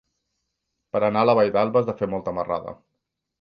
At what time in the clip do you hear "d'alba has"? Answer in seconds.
1.57-1.91